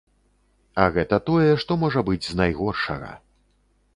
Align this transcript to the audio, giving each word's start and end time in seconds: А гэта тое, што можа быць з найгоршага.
А 0.83 0.85
гэта 0.95 1.19
тое, 1.27 1.51
што 1.63 1.77
можа 1.83 2.03
быць 2.09 2.21
з 2.31 2.39
найгоршага. 2.41 3.11